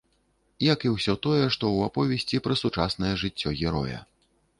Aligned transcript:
Як 0.73 0.79
і 0.87 0.91
ўсё 0.93 1.13
тое, 1.25 1.43
што 1.55 1.63
ў 1.75 1.89
аповесці 1.89 2.41
пра 2.47 2.57
сучаснае 2.63 3.13
жыццё 3.25 3.49
героя. 3.61 3.99